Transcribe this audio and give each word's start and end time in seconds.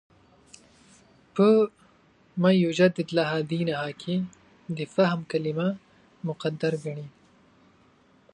په 1.35 1.47
«مَن 2.41 2.53
یُجَدِّدُ 2.65 3.07
لَهَا 3.17 3.37
دِینَهَا» 3.51 3.89
کې 4.01 4.15
د 4.77 4.79
«فهم» 4.93 5.21
کلمه 5.31 5.67
مقدر 6.27 6.73
ګڼي. 6.83 7.07